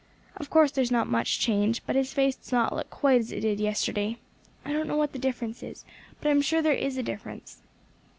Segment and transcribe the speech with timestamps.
[0.37, 3.41] Of course there's not much change; but his face does not look quite as it
[3.41, 4.17] did yesterday.
[4.65, 5.85] I don't know what the difference is,
[6.19, 7.61] but I am sure there is a difference."